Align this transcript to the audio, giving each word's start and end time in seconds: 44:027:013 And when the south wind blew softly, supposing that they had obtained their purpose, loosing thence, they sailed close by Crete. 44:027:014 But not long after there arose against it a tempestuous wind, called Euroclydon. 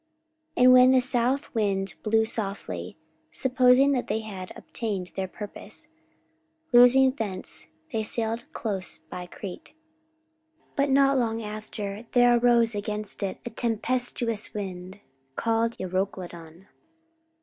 44:027:013 0.57 0.63
And 0.63 0.73
when 0.73 0.91
the 0.93 0.99
south 0.99 1.53
wind 1.53 1.93
blew 2.01 2.25
softly, 2.25 2.97
supposing 3.29 3.91
that 3.91 4.07
they 4.07 4.21
had 4.21 4.51
obtained 4.55 5.11
their 5.15 5.27
purpose, 5.27 5.89
loosing 6.73 7.11
thence, 7.11 7.67
they 7.93 8.01
sailed 8.01 8.51
close 8.51 8.97
by 8.97 9.27
Crete. 9.27 9.73
44:027:014 10.75 10.75
But 10.77 10.89
not 10.89 11.19
long 11.19 11.43
after 11.43 12.07
there 12.13 12.35
arose 12.35 12.73
against 12.73 13.21
it 13.21 13.37
a 13.45 13.51
tempestuous 13.51 14.55
wind, 14.55 14.99
called 15.35 15.77
Euroclydon. 15.77 16.65